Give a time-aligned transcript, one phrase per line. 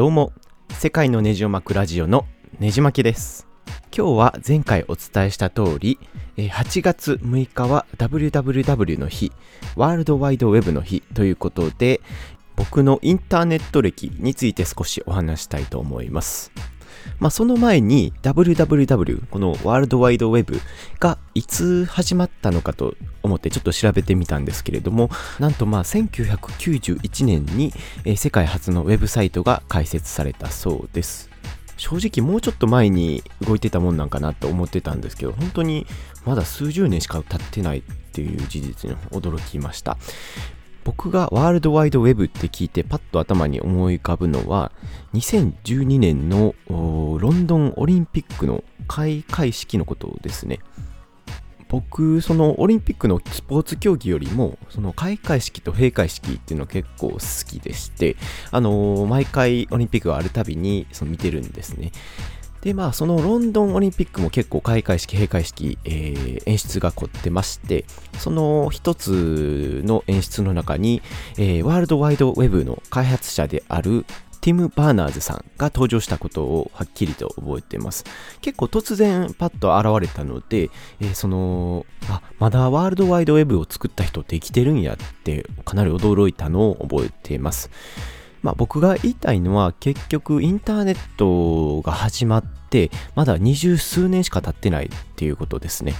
[0.00, 0.32] どうも、
[0.70, 2.24] 世界のネジを巻くラジオの
[2.58, 3.46] ネジ巻きです。
[3.94, 5.98] 今日は前回お伝えした通り、
[6.38, 9.30] 8月6日は WWW の日、
[9.76, 12.00] ワールドワイドウェブの日ということで、
[12.56, 16.50] 僕のインターネット歴について少しお話したいと思います。
[17.18, 20.60] まあ、その前に WWW、このワールドワイドウェブ
[20.98, 27.72] がいつ始まったのかと思ってちょっと調べてみたんですけれども、なんとまあ1991年に、
[28.16, 31.30] 世界初のウェブサイトが開設されたそうです。
[31.76, 35.86] 正直もうちょっと前に動いてたもんなんかなと思ってたんですけど、本当に
[36.26, 39.96] まだ数十年しか経ってないっていう事実に驚きました。
[40.84, 44.72] 僕がワールドワイドウェブって聞いてパッと頭に思い浮かぶのは
[45.14, 50.60] 2012年のロンドンオリンピックの開会式のことですね。
[51.68, 58.16] 僕そのオリンピックのスポーツ競技よりもその開会式と閉会式っていうの結構好きでして
[58.50, 61.92] あのー毎回オリンピックがあるたびにその見てるんですね。
[62.62, 67.84] でまあそのロンドンオリンピックも結構開会式閉会式、えー演出が凝ってまして
[68.18, 71.02] その一つの演出の中に、
[71.38, 74.04] えーワールドワイドウェブの開発者である
[74.40, 78.04] ティム・バーナーズさんが登場したことをはっきりと覚えています。
[78.40, 87.70] 結構突然パッと現れたので、えーその、あ、まだワールドワイドウェブを作った人って生きてるんやってかなり驚いたのを覚えています。
[88.42, 95.94] まあ僕が言いたいのは結局インターネットが始まってまだ二十数年しか経ってないっていうことですね。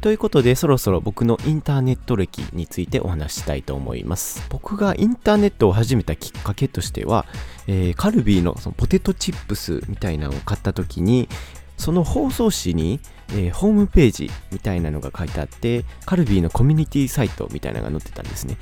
[0.00, 4.46] ということでそろそろ僕のインターネット歴についてお話ししたいと思います。
[4.48, 7.26] 僕がインターネットを始めたきっかけとしては、
[7.66, 11.28] えーカルビーのそのポテトチップスみたいなのを買った時に
[11.76, 18.56] その放送紙に、えーホームページみたいなのが書いてあってカルビーのコミュニティサイトみたいなのが載ってたんですね。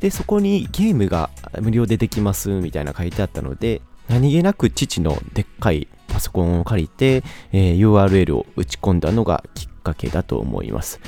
[0.00, 11.00] で、そこにゲームが無料でできますみたいな書いてあったので、何気なく父のでっかいパソコンを借りて、えー URL を打ち込んだのがきっかけだと思います。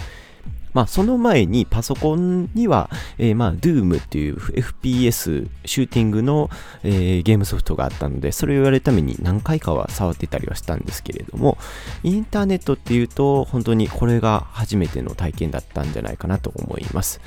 [0.72, 6.48] まあ、その前にパソコンには、えーまあ、Doom っていう FPS シューティングの、
[6.82, 11.58] えーゲームソフトがあったので、それを言われるために何回かは触ってたりはしたんですけれども、
[12.02, 17.20] インターネットっていうと、本当にこれが初めての体験だったんじゃないかなと思います。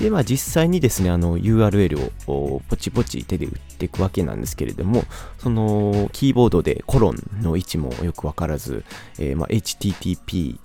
[0.00, 5.04] で、まあ実際にですね、あの URL をポチポチ手で打っていくわけなんですけれども、
[5.38, 8.84] そのキーボードでコロンの位置もよくわからず、
[9.18, 10.58] えーまあ HTTP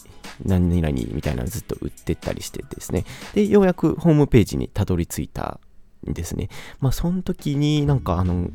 [0.45, 3.05] 何々みたいなのずっと打ってったりしてですね。
[3.33, 5.59] で、ようやくホームページにたどり着いた
[6.05, 6.49] ですね。
[6.79, 8.49] まあその時になんかあの、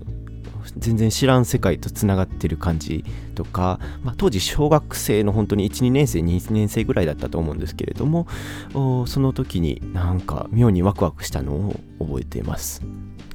[0.76, 3.04] 全然知らん世界とつながってる感じ
[3.34, 8.26] とか、まあ、当時小学生の本当に1、2年生、2年生ぐらいだったと思うんですけれども、
[9.06, 12.82] その時になんか妙にワクワクしたのを覚えています。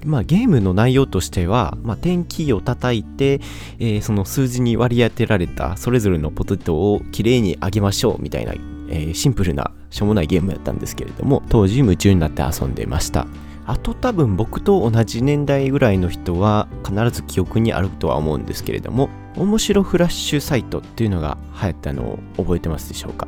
[0.05, 3.39] まあ、ゲームの内容としては、まあ、点キーを叩いて、
[3.79, 8.53] えーその数字に割り当てられたそれぞれのポテトをきれいに揚げましょうみたいな、
[8.89, 13.27] えーシンプルなしょうもないゲームだったんですけれども当時夢中になって遊んでました
[13.65, 23.27] あと多分僕と同じ年代ぐらいの人は必ず記憶にあるとは思うんですけれども面白フラッシュサイトっていうのが流行ったのを覚えてますでしょうか？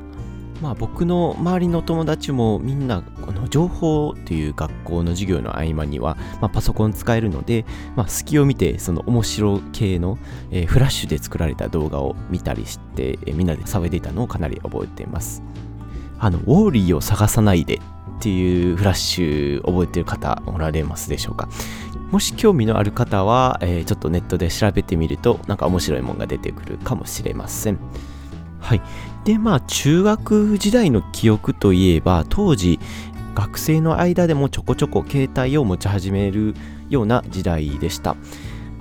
[0.62, 10.18] まあ僕の周りの友達もみんなこの情報っていう学校の授業の合間には、まあ、パソコン使えるので、まあ、隙を見てその面白系の、
[10.52, 15.44] えーフラッシュで作られた動画を見たりして、えーみんなで騒いでいたのをかなり覚えています。
[16.20, 17.80] あのウォーリーを探さないでっ
[18.20, 21.50] ていうフラッシュ覚えてる方おられますでしょうか？
[22.12, 27.80] もし興味のある方は、えーちょっとネットで調べてみるとなんか面白いものが出てくるかもしれません。
[28.60, 28.82] はい。
[29.26, 32.80] でまあ中学時代の記憶といえば当時
[33.34, 36.56] 学生の間でもちょこちょこ携帯を持ち始める
[36.90, 38.16] ような時代でした。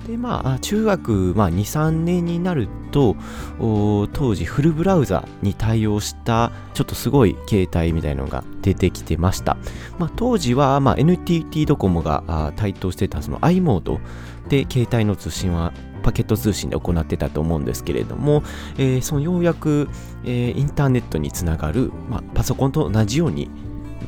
[0.05, 3.15] でまあ中学、まあ、23年になると
[3.57, 9.57] 当時フルブラウザに対応したちょっとすごい携帯みたいなのが出てきてました、
[9.97, 13.99] まあ、当時は、まあ、NTT ドコモがあ台頭してたその i モード
[14.47, 15.73] で携帯の通信は
[16.03, 18.43] パケット通信で行ってたと思うんですけれども、
[18.77, 19.89] えーそのようやく、
[20.23, 23.49] えーインターネットにつながる、まあ、パソコンと同じように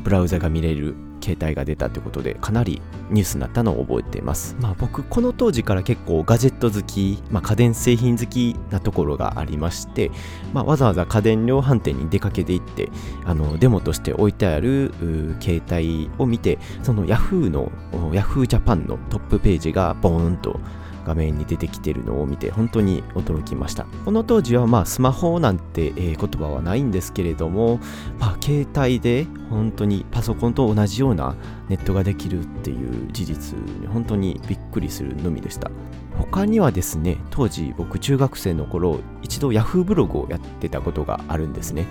[0.04, 0.96] ブラウザが見れる
[1.28, 4.56] 携帯が出たということでかなりニュースになったのを覚えています。
[4.62, 10.12] まあ僕この当時から結構ガジェット好き、まあ、家電製品好きなところがありまして、
[10.54, 12.90] まあ、わざわざ家電量販店に出かけていって
[13.26, 14.94] あのデモとして置いてある
[15.42, 20.60] 携帯を見てその Yahoo の Yahoo Japan のトップページがボーンと
[21.08, 23.86] 画面に出てきてるのを見て本当に驚きました。
[24.04, 27.80] この当時はまあスマホなんて、えー、言葉はないんですけれども、
[28.20, 31.36] まあ、携帯で本当にパソコンと同じような
[31.70, 35.72] ネットができるっていう事実に本当にびっくりするのみでした。
[36.18, 41.88] 他にはですね当時僕中学生の頃一度 Yahoo ブログをやってたことがあるんですね。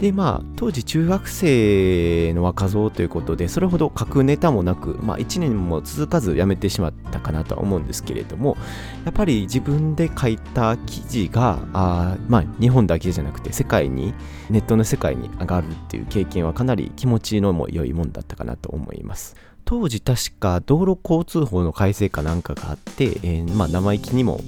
[0.00, 8.56] でまあ当時中学生の若造ということでそれほど書くネタもなく、まあ、1年も続かずやめてしまったかなとは思うんですけれども
[9.04, 14.14] やっぱり自分で書いた記事があまあ日本だけじゃなくて世界に
[14.50, 19.36] ネットの世界に上がるっていう経験はかなり気持ちのも良いもんだったかなと思います。
[19.64, 24.40] 当時確か道路交通法の改正かなんかがあって、えー、まあ、生意気にも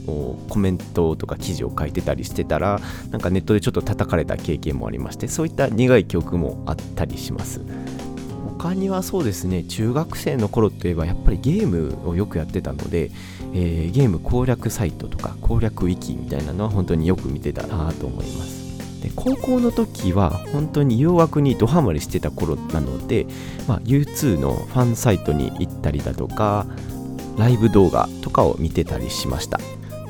[0.51, 2.81] コメントとか記事を書いてたりしてたら
[3.11, 7.61] なんかネットでちょっと叩かれた経験もありましてそういった苦い記憶もあったりします。
[8.59, 13.11] 他にはそうですね中学生の頃といえばやっぱりゲームをよくやってたので、
[13.53, 18.66] えー、ゲーム攻略サイトとか攻略ウィキみたいなのは本当によく見てたなと思います。
[19.07, 23.27] で高校の時は本当に洋楽にドハマりしてた頃なので、
[23.69, 26.67] まあ、U2 のファンサイトに行ったりだとか
[27.39, 29.61] ライブ動画とかを見てたりしました。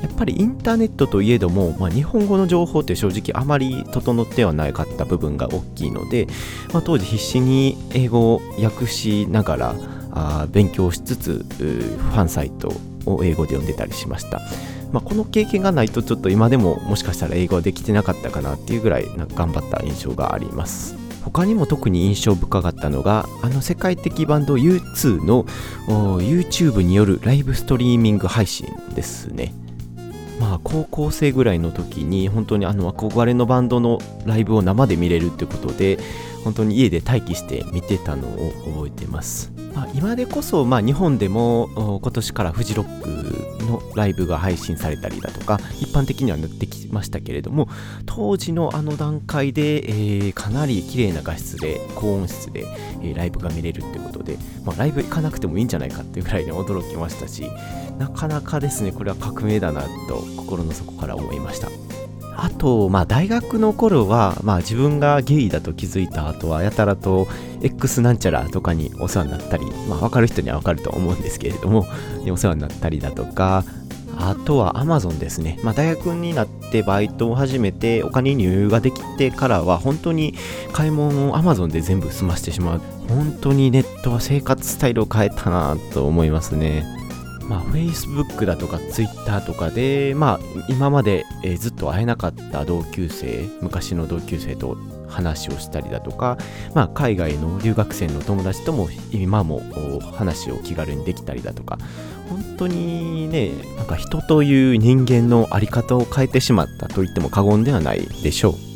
[0.01, 6.27] やっぱりインターネットといえども、まあ、日本語の情報って正直あまり整ってはなかった部分が大きいので、
[6.71, 9.75] まあ、当時必死に英語を訳しながら
[10.11, 12.71] あ勉強しつつファンサイト
[13.07, 14.39] を英語で読んでたりしました。
[14.91, 19.05] まあ、この経験がないとちょっと今でももしかしたら英語はできてなかったかなっていうぐらい
[19.35, 20.95] 頑張った印象があります。
[21.23, 25.43] 他にも特に印象深かったのがあの世界的バンド U2 の
[26.21, 29.53] YouTube によるライブストリーミング配信ですね。
[30.39, 35.99] まあ高校生ぐらいの時に本当にあの憧れのバンドのライブを生で見れるってことで
[36.47, 47.67] 本当に家で待機して見てたのを覚えてます、まあ、今でこそまあ日本でも今年からフジロックのライブが配信されたりだとか一般的にはなってきましたけれども
[48.05, 52.65] 当時のあの段階で、え、かなり綺麗な画質で高音質で、
[53.03, 57.51] え、ライブが見れるってことで、まあ、ライブ行かなくてもいいんじゃないかっていうぐらいに驚きましたし
[57.97, 61.67] なかなかですねこれは革命だなと心の底から思いました。
[62.39, 67.27] あと、まあ、大学の頃は、まあ、自分がゲイだと気づいた後は、やたらと
[67.61, 71.87] X なんちゃらとかにお世話になったり、まあ、分かる人には分かると思うんですけれども、
[72.31, 73.63] お世話になったりだとか、
[74.19, 75.59] あとは Amazon ですね。
[75.63, 80.35] まあ、大学になってバイトを始めて、お金に余裕ができてからは、本当に
[80.73, 82.81] 買い物を Amazon で全部済ましてしまう。
[83.09, 86.96] 本当にネットは生活スタイルを変えたなと思いますね。
[87.47, 90.39] まあ、Facebook だとか Twitter とかで、まあ、
[90.69, 94.77] 今まで、えー、ずっと会えなかった同級生、昔の同級生と
[95.07, 96.37] 話をしたりだとか、
[96.73, 99.61] まあ、海外の留学生の友達とも今も
[100.13, 101.79] 話を気軽にできたりだとか、
[102.29, 108.66] 本当にね、なんか人という人間の在り方を変えてしまったと言っても過言ではないでしょう。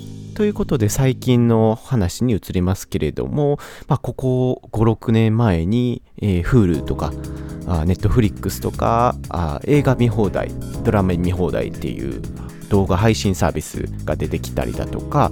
[0.42, 7.12] ということで最近の話に移りますけれども、まあ、ここ5、6年前に、えー、Hulu とか、
[7.86, 10.50] ネットフリックスとかあ映画見放題、
[10.84, 12.24] ドラマ見放題っていう
[12.70, 15.32] 動画配信サービスが出てきたりだとか、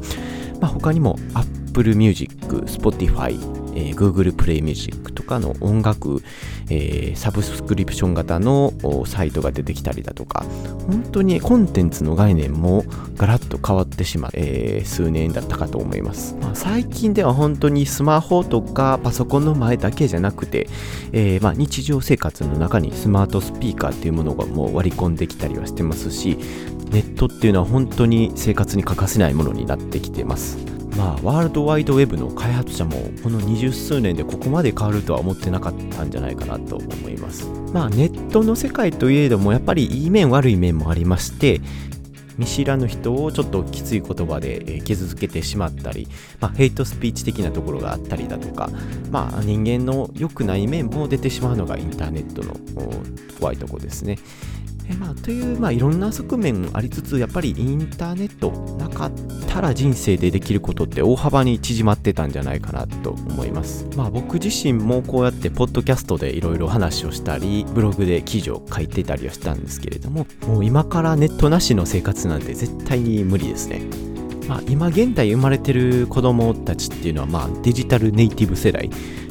[0.61, 2.35] まあ、他にも Apple Music、
[2.67, 3.35] Spotify、
[3.75, 6.21] えー、Google Play Music とかの音楽、
[6.69, 8.73] えー、サブスクリプション型の
[9.05, 10.45] サイトが出てきたりだとか、
[10.87, 12.85] 本当にコンテンツの概念も
[13.15, 16.35] ガラッと変わってしまう、えー、数年だったかと思います。
[16.41, 20.67] まあ、最近では本当にスマホとかパソコンの前だけじゃなくて、
[21.11, 26.37] えー、まあ日常生活の中にスマートスピーカーっていうものがもう割り込んできたりはしてますし、
[26.91, 30.68] ネットっていうのは本当に生活に欠かせないものになってきてます。
[30.97, 37.47] まあ、ワールドワイドウェブの開発者もこの二十数年でここまで変わるとは思ってなかったんじゃないかなと思います。
[37.73, 41.61] まあネットの世界といえどもやっぱりいい面悪い面もありまして
[42.39, 46.07] 見知らぬ人をちょっときつい言葉で傷つけてしまったり、
[46.39, 48.69] まあ、ヘイトスピーチ的なところがあったりだとか、
[49.11, 52.55] まあ、人間の良くない面も出てしまうのがインターネットの
[53.39, 54.17] 怖いとこですね。
[54.89, 59.11] えまあ、という、まあ、いろんな側面ありつつやっぱりインターネットなかっ
[59.47, 73.81] たら人生でできることって大幅に縮まってたんじゃないかなと思います、まあ、僕自身もこうやってポッドキャストでいろいろ話をしたりブログで記事を書いてたりはしたんですけれどももう今からネットなしの生活なんて絶対に無理ですね。
[74.47, 78.89] まあ、今現代生まれてる子供たちっていうのは、まあ、デジタルネイティブ世代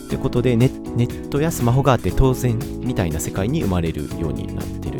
[0.09, 4.98] ということでネットやスマホがあって当然みたいな世界に生まれるようになってる。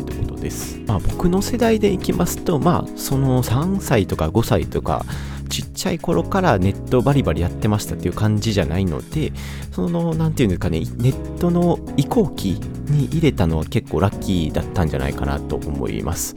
[0.49, 0.79] です。
[0.87, 5.05] まあ僕の世代でいきますと、まあその3歳とか5歳とか
[5.49, 9.31] ちっちゃい頃からネットバリバリやってましたっていう感じじゃないので、
[9.71, 16.35] その、なんていうんですかね、ネットの移行期に入れたのは結構ラッキーだったんじゃないかなと思います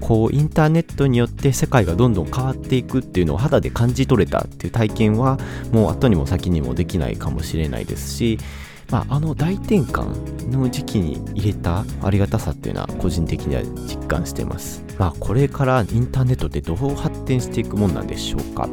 [0.00, 5.38] こうインターネットによって世界がどんどん変わっていくっていうのを肌で感じ取れたっていう体験は
[5.72, 8.38] もう後にも先にもできないかもしれないですし
[8.90, 14.84] まあ、あの大転換の時期に入れたありがたさっていうのは個人的には実感してます。
[14.98, 18.68] まあ、これからインターネットってどう発展していくもんなんでしょうか。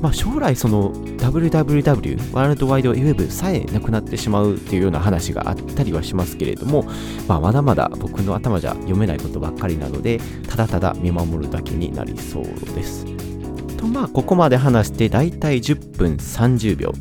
[0.00, 6.84] まあ、将来その WWW ワールドワイドウェブさえなくなってしまうっていうような話があったりはしますけれども、
[7.26, 12.44] まあ、まだまだ僕の頭じゃ読めないことばっかりなのでただただ見守るだけになりそう
[12.74, 13.06] です。
[13.78, 16.92] とまあここまで話してだいたい10分30秒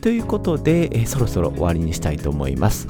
[0.00, 2.86] ということで、えー、そろそろ終わりにしたいと思います。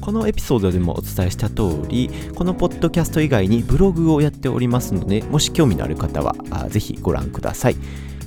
[0.00, 6.34] このエピソードでもお伝えした通り、このポッドキャスト以外にブログをやっておりますので、もし興味のある方は
[6.70, 7.76] ぜひご覧ください。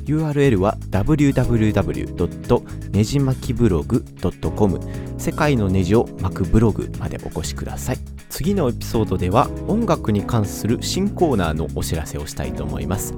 [0.06, 2.92] URL は www.
[2.92, 4.04] ねじ巻きブログ
[4.56, 4.80] .com
[5.18, 7.98] 世界のネジを巻くブログまでお越しください。
[8.30, 13.13] 次のエピソードでは音楽に関する新コーナーのお知らせをしたいと思います。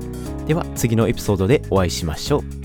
[0.47, 2.62] では次のエピソードでお会いしましょう。